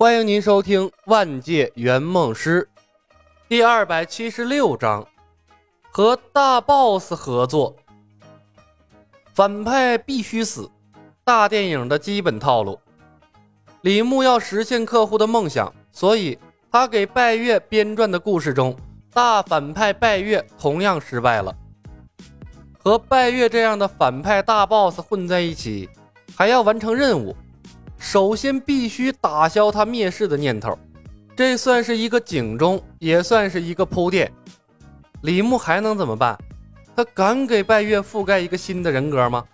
[0.00, 2.66] 欢迎您收听《万界圆梦师》
[3.50, 5.06] 第二百七十六章，
[5.90, 7.76] 和大 boss 合作，
[9.34, 10.70] 反派必须死，
[11.22, 12.80] 大电影的基本套路。
[13.82, 16.38] 李牧要实现客户的梦想，所以
[16.72, 18.74] 他给拜月编撰的故事中，
[19.12, 21.54] 大反派拜月同样失败了。
[22.82, 25.90] 和拜月这样的反派大 boss 混在一起，
[26.34, 27.36] 还要完成任务。
[28.00, 30.76] 首先必须打消他灭世的念头，
[31.36, 34.32] 这算是一个警钟，也算是一个铺垫。
[35.20, 36.36] 李牧还能怎么办？
[36.96, 39.44] 他敢给拜月覆盖一个新的人格吗？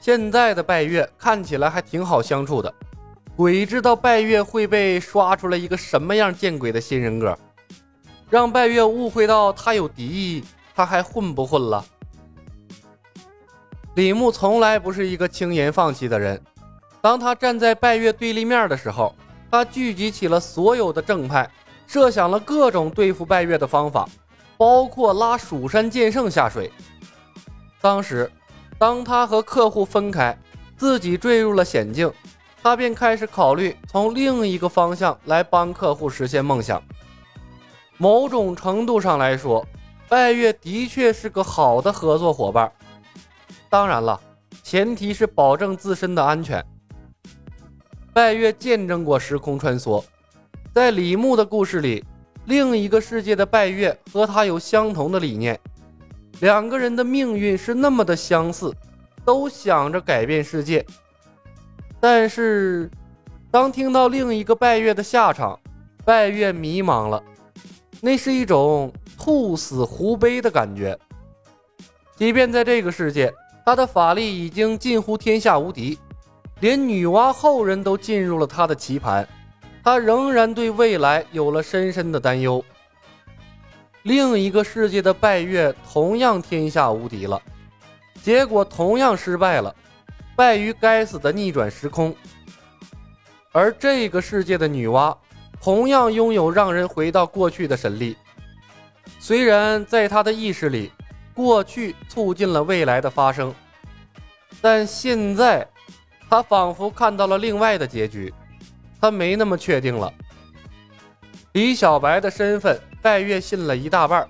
[0.00, 2.74] 现在的拜月看起来还挺好相处的，
[3.36, 7.38] 鬼知道拜月会被刷出来一个什么样见鬼的新人格，
[8.30, 10.42] 让拜月误会到他有敌意，
[10.74, 11.84] 他还混不混了？
[13.96, 16.40] 李牧从来不是一个轻言放弃的人。
[17.00, 19.14] 当他站在拜月对立面的时候，
[19.50, 21.50] 他聚集起了所有的正派，
[21.86, 24.08] 设想了各种对付拜月的方法，
[24.56, 26.70] 包括拉蜀山剑圣下水。
[27.80, 28.30] 当时，
[28.78, 30.36] 当他和客户分开，
[30.76, 32.12] 自己坠入了险境，
[32.62, 36.82] 他便开始考虑从另一个方向来帮客户实现梦想。
[37.96, 39.66] 某种程度上来说，
[40.08, 42.70] 拜月的确是个好的合作伙伴。
[43.70, 44.20] 当然了，
[44.62, 46.62] 前提是保证自身的安全。
[48.20, 50.04] 拜月见证过时空穿梭，
[50.74, 52.04] 在李牧的故事里，
[52.44, 55.58] 另一个世界的拜月和他有相同的理念，
[56.40, 58.70] 两个人的命运是那么的相似，
[59.24, 60.84] 都想着改变世界。
[61.98, 62.90] 但是，
[63.50, 65.58] 当听到另一个拜月的下场，
[66.04, 67.24] 拜月迷茫了，
[68.02, 70.94] 那是一种兔死狐悲的感觉。
[72.18, 73.32] 即便在这个世界，
[73.64, 75.98] 他的法力已经近乎天下无敌。
[76.60, 79.26] 连女娲后人都进入了他的棋盘，
[79.82, 82.62] 他仍然对未来有了深深的担忧。
[84.02, 87.40] 另一个世界的拜月同样天下无敌了，
[88.22, 89.74] 结果同样失败了，
[90.36, 92.14] 败于该死的逆转时空。
[93.52, 95.16] 而这个世界的女娲
[95.62, 98.16] 同样拥有让人回到过去的神力，
[99.18, 100.92] 虽然在他的意识里，
[101.32, 103.54] 过去促进了未来的发生，
[104.60, 105.66] 但现在。
[106.30, 108.32] 他仿佛看到了另外的结局，
[109.00, 110.12] 他没那么确定了。
[111.54, 114.28] 李小白的身份，拜月信了一大半，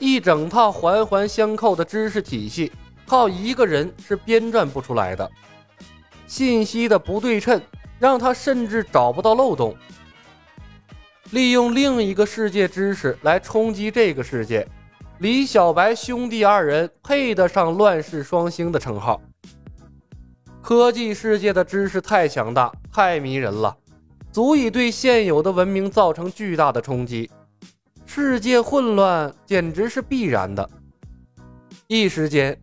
[0.00, 2.72] 一整套环环相扣的知识体系，
[3.06, 5.30] 靠一个人是编撰不出来的。
[6.26, 7.62] 信息的不对称，
[8.00, 9.76] 让他甚至找不到漏洞。
[11.30, 14.66] 利用另一个世界知识来冲击这个世界，
[15.20, 19.22] 李小白兄弟二人配得上乱世双星的称号。
[20.62, 23.76] 科技世界的知识太强大、太迷人了，
[24.30, 27.28] 足以对现有的文明造成巨大的冲击。
[28.06, 30.70] 世界混乱简直是必然的。
[31.88, 32.62] 一时间，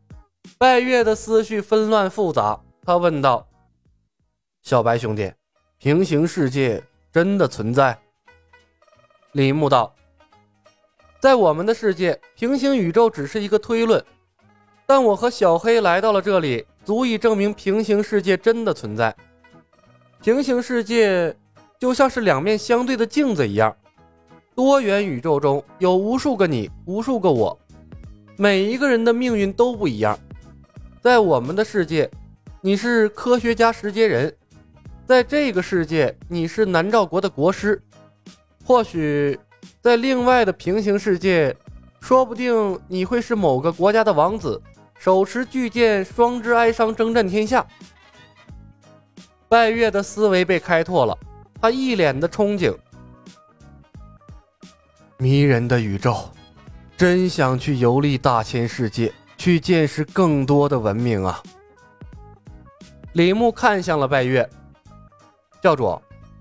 [0.58, 2.58] 拜月的思绪纷乱复杂。
[2.86, 3.46] 他问道
[4.64, 5.32] ：“小白兄弟，
[5.78, 6.82] 平行世界
[7.12, 8.00] 真的存在？”
[9.34, 9.94] 李牧道
[11.20, 14.04] ：“在我们的世界，平行宇宙只是一个推论。
[14.88, 19.16] 但我和小黑来到了这里。”足以证明平行世界真的存在。
[20.24, 21.38] 平行世界
[21.78, 23.78] 就像是两面相对的镜子一样，
[24.56, 27.56] 多元宇宙中有无数个你，无数个我，
[28.38, 30.18] 每一个人的命运都不一样。
[31.00, 32.10] 在我们的世界，
[32.60, 34.28] 你是科学家石阶人；
[35.06, 37.80] 在这个世界，你是南诏国的国师。
[38.66, 39.40] 或许
[39.80, 41.56] 在另外的平行世界，
[42.02, 44.60] 说不定你会是某个国家的王子。
[45.00, 47.66] 手持巨剑，双之哀伤，征战天下。
[49.48, 51.18] 拜月的思维被开拓了，
[51.62, 52.78] 他一脸的憧憬。
[55.18, 56.30] 迷人的宇宙，
[56.98, 61.42] 真想去游历大千世界，去见识更多的文明啊！
[63.14, 64.48] 李牧看向了拜月
[65.62, 66.00] 教主，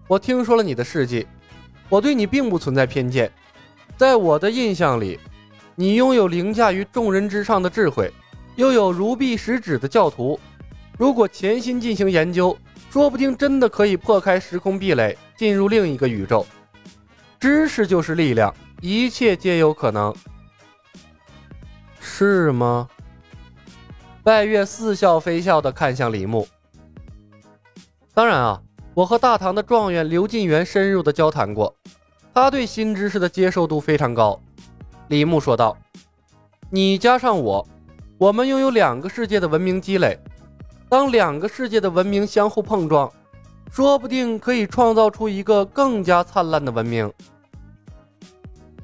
[0.08, 1.24] 我听说了你的事迹，
[1.88, 3.32] 我对你并不存在偏见，
[3.96, 5.18] 在我的印象里，
[5.76, 8.12] 你拥有凌驾于众人之上的智慧。
[8.58, 10.38] 又有如臂使指的教徒，
[10.98, 12.58] 如果潜心进行研究，
[12.90, 16.44] 说不定真的可以破开时空壁垒，进入另一个宇宙。
[17.38, 20.12] 知识就是力量，一切皆有可能，
[22.00, 22.88] 是吗？
[24.24, 26.44] 拜月似笑非笑地看向李牧。
[28.12, 28.60] 当然啊，
[28.92, 31.72] 我和大唐的状元刘进元深入的交谈过，
[32.34, 34.42] 他对新知识的接受度非常高。
[35.06, 35.78] 李牧说道
[36.70, 37.64] ：“你加上我。”
[38.18, 40.18] 我们拥有两个世界的文明积累，
[40.88, 43.08] 当两个世界的文明相互碰撞，
[43.70, 47.08] 说不定可以创造出一个更加灿烂的文明。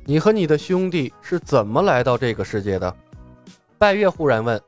[0.05, 2.95] 你和你的兄弟是怎么来到这个世界的？
[3.77, 4.61] 拜月忽然问。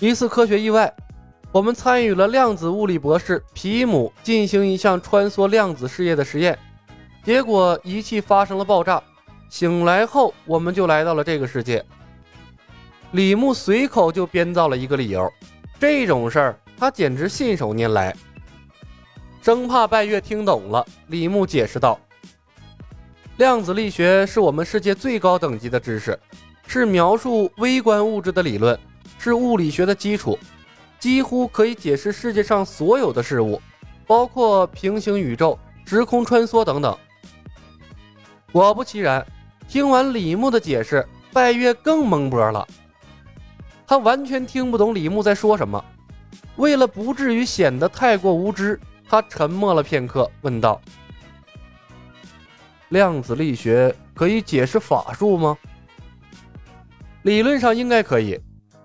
[0.00, 0.94] 一次科学意外，
[1.50, 6.58] 我们参与了量子物理博士皮姆进行一项穿梭量子世界的实验，
[7.24, 9.02] 结果仪器发生了爆炸。
[9.48, 11.82] 醒来后，我们就来到了这个世界。
[13.12, 15.32] 李牧随口就编造了一个理由，
[15.78, 18.14] 这种事儿他简直信手拈来。
[19.40, 21.98] 生怕拜月听懂了，李牧解释道。
[23.36, 26.18] 量子力学是我们世界最高等级的知识，
[26.66, 28.76] 是描述微观物质的理论，
[29.18, 30.36] 是物理学的基础，
[30.98, 33.62] 几乎可以解释世界上所有的事物，
[34.06, 36.96] 包括平行宇宙、时空穿梭等等。
[38.50, 39.24] 果不其然，
[39.68, 42.66] 听完李牧的解释，拜月更懵波了。
[43.86, 45.82] 他完全听不懂李牧在说什么。
[46.56, 50.80] 为了不至于显得太过无知，他沉默了片刻，问道。
[52.88, 55.56] 量子力学可以解释法术吗？
[57.22, 58.40] 理论上应该可以。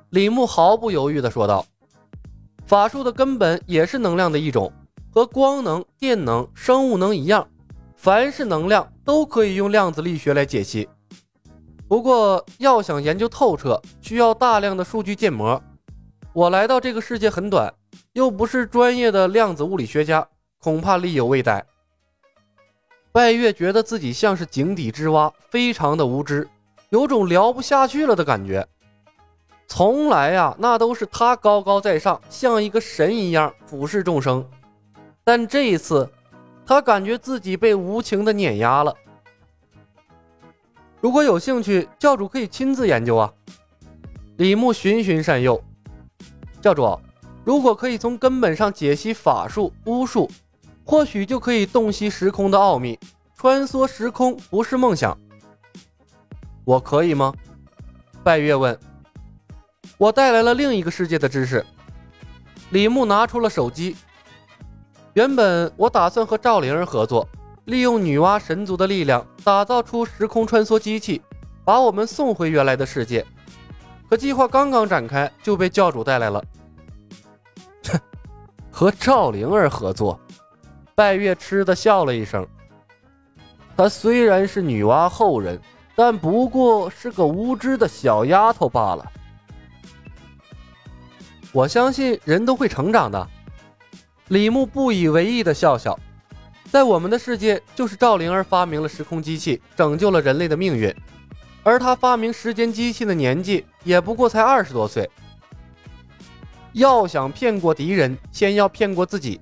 [0.09, 1.65] 李牧毫不犹豫地说道
[2.65, 4.73] ：“法术的根本也是能量的一种，
[5.13, 7.47] 和光能、电能、生物能一样，
[7.95, 10.89] 凡是能量都可以用量子力学来解析。
[11.91, 15.61] 不过，要想研究透彻，需要大量的数据建模。
[16.31, 17.73] 我来到这个世界很短，
[18.13, 20.25] 又不是专业的量子物理学家，
[20.61, 21.65] 恐怕力有未逮。”
[23.11, 26.47] 拜月觉得自己像是井底之蛙，非常的无知，
[26.91, 28.65] 有种聊不下去了的感觉。
[29.67, 34.49] 从来呀，那都是他高高在上，像一个神一样俯视众生。
[35.25, 36.09] 但这一次，
[36.65, 38.95] 他感觉自己被无情的碾压了。
[41.01, 43.33] 如果有兴趣，教主可以亲自研究啊。
[44.37, 45.61] 李牧循循善诱，
[46.61, 46.99] 教主，
[47.43, 50.29] 如果可以从根本上解析法术、巫术。
[50.83, 52.99] 或许就可以洞悉时空的奥秘，
[53.35, 55.17] 穿梭时空不是梦想。
[56.65, 57.33] 我可以吗？
[58.23, 58.77] 拜月问。
[59.97, 61.65] 我带来了另一个世界的知识。
[62.71, 63.95] 李牧拿出了手机。
[65.13, 67.27] 原本我打算和赵灵儿合作，
[67.71, 71.21] 利用女娲神族的力量打造出时空穿梭机器，
[71.63, 73.25] 把我们送回原来的世界。
[74.09, 76.43] 可计划刚刚展开，就被教主带来了。
[77.87, 77.97] 哼，
[78.69, 80.19] 和赵灵儿合作。
[80.93, 82.45] 拜月痴的笑了一声。
[83.77, 85.57] 她虽然是女娲后人，
[85.95, 89.11] 但不过是个无知的小丫头罢了。
[91.53, 93.25] 我相信人都会成长的。
[94.27, 95.97] 李牧不以为意的笑笑。
[96.71, 100.95] 在我们的世界，就是赵灵儿发明了时空机器，拯救了人类的命运。
[101.63, 105.09] 而他发明时间机器的年纪也不过才二十多岁。
[106.71, 109.41] 要想骗过敌人，先要骗过自己。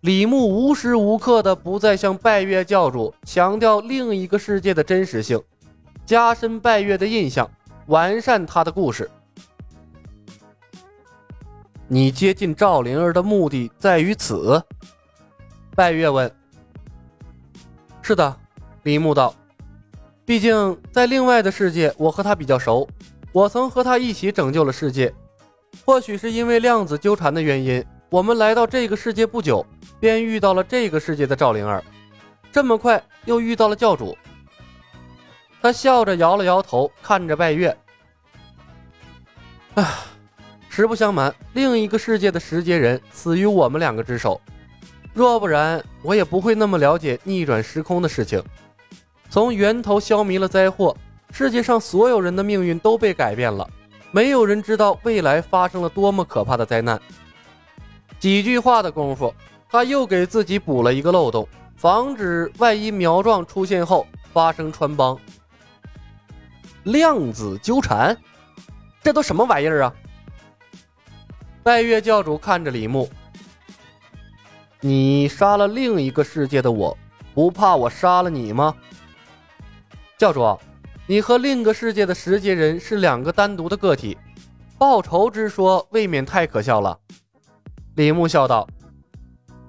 [0.00, 5.38] 李牧无时无刻的不再向拜月教主强调另一个世界的真实性，
[6.06, 7.50] 加深拜月的印象，
[7.88, 9.10] 完善他的故事。
[11.86, 14.62] 你接近赵灵儿的目的在于此？
[15.74, 16.30] 拜月问。
[18.00, 18.36] 是的，
[18.84, 19.34] 李牧道。
[20.24, 22.88] 毕竟在另外的世界，我和他比较熟，
[23.32, 25.12] 我曾和他一起拯救了世界。
[25.84, 29.66] 或许是因为量子纠缠的原因，我们来到这个世界不久。
[30.00, 31.82] 便遇到了这个世界的赵灵儿，
[32.52, 34.16] 这么快又遇到了教主。
[35.62, 37.74] 他笑着摇了摇头，看着拜月。
[39.76, 39.84] 唉，
[40.68, 44.38] 实不相瞒，另一个世界的石阶人死于我们两个之手。
[45.14, 48.42] 若不然，我也不会那么了解逆转时空的事情。
[49.30, 50.94] 从源头消弭了灾祸，
[51.30, 53.66] 世界上所有人的命运都被改变了。
[54.10, 57.00] 没有人知道未来发生了多么可怕的灾难。
[58.18, 59.32] 几句话的功夫。
[59.66, 65.18] 他又给自己补了一个漏洞，防止万一苗壮出现后发生穿帮。
[66.84, 68.16] 量子纠缠，
[69.02, 69.92] 这都什么玩意儿啊？
[71.64, 73.10] 拜月教主看着李牧
[74.86, 76.94] ：“你杀了另一个世界的我，
[77.32, 78.74] 不怕我杀了你吗？”
[80.18, 80.58] 教主，
[81.06, 84.14] 你和另一个世界的十阶人是两个单独的个体，
[84.76, 86.98] 报仇之说未免太可笑了。”
[87.96, 88.68] 李牧笑道。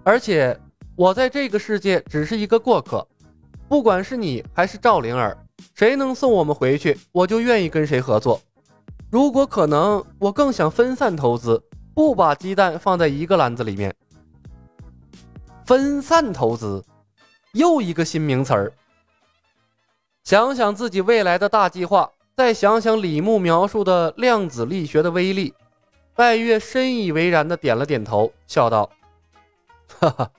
[0.03, 0.60] 而且
[0.98, 3.07] 我在这个世界只是一个过客，
[3.69, 5.38] 不管是你还是赵灵儿，
[5.75, 8.41] 谁能送我们回去，我就愿意跟谁合作。
[9.10, 13.95] 如果可能，我更想分散投资，不把鸡蛋放在一个篮子里面。
[15.65, 16.86] 分散投资，
[17.53, 18.72] 又一个新名词儿。
[20.24, 25.55] 想想自己未来的大计划，再想想李牧描述的量子力学的威力，
[26.15, 28.88] 拜月深以为然的点了点头，笑道。
[30.00, 30.29] 哈哈，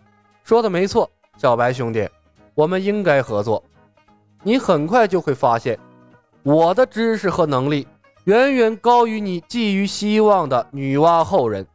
[0.45, 2.09] 说的没错，小白兄弟，
[2.55, 3.65] 我们应该合作。
[4.45, 5.77] 你很快就会发现，
[6.45, 7.89] 我的知识和能力
[8.25, 11.67] 远远高于你寄予希望的女娲后人。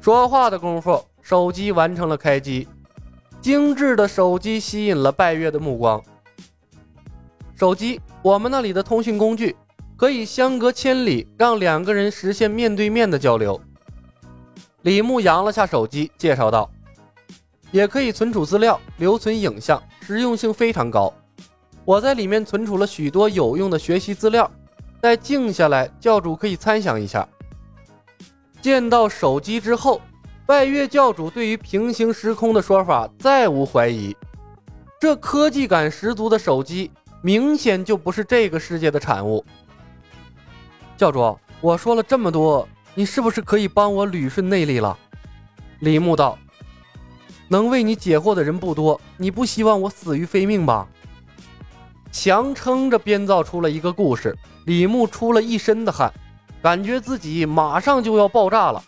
[0.00, 2.66] 说话的功夫，手机完成了开机，
[3.40, 6.02] 精致的手机吸引了拜月的目光。
[7.54, 9.54] 手机，我们那里的通讯工具，
[9.96, 13.60] 可以相隔千里让两个人实现面对面的交流。
[14.82, 16.68] 李牧扬了下手机，介绍道
[17.70, 21.14] ：“也可以存储资料、留存影像，实用性非常高。
[21.84, 24.50] 我在里面存储了许多有用的学习资料，
[25.00, 27.28] 待静下来，教主可以参详一下。”
[28.60, 30.00] 见到手机之后，
[30.50, 34.16] 拜月教主对于平行时空的说法再无怀疑。
[34.98, 36.90] 这科技感十足的手机。
[37.22, 39.44] 明显就不是这个世界的产物。
[40.96, 42.66] 教主，我说了这么多，
[42.96, 44.98] 你是不是可以帮我捋顺内力了？
[45.80, 46.36] 李牧道
[47.46, 50.88] ：“能为你解惑的人不多，你不希望我死于非命吧？”
[52.10, 56.12] 强撑着编造出了一个故事，李牧出了一身的汗，
[56.60, 58.82] 感觉自己马上就要爆炸了。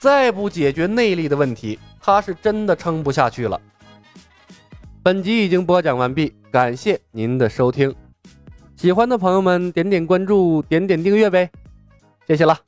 [0.00, 3.60] 再不解决内力的问题，他是真的撑不下去了。
[5.02, 7.94] 本集已经播讲完毕，感谢您的收听。
[8.76, 11.50] 喜欢的朋友们点点关注，点点订阅呗，
[12.26, 12.58] 谢谢了。